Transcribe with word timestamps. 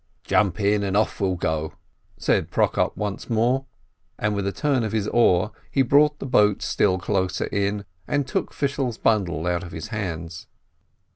"Jump 0.23 0.59
in, 0.59 0.81
and 0.81 0.97
off 0.97 1.21
we'll 1.21 1.35
go!" 1.35 1.73
said 2.17 2.49
Prokop 2.49 2.97
once 2.97 3.29
more, 3.29 3.67
and 4.17 4.33
with 4.33 4.47
a 4.47 4.51
turn 4.51 4.83
of 4.83 4.93
his 4.93 5.07
oar 5.09 5.51
he 5.69 5.83
brought 5.83 6.17
the 6.17 6.25
boat 6.25 6.63
still 6.63 6.97
closer 6.97 7.45
in, 7.51 7.85
and 8.07 8.25
took 8.27 8.51
Fishel's 8.51 8.97
bundle 8.97 9.45
out 9.45 9.61
of 9.61 9.73
his 9.73 9.89
hands. 9.89 10.47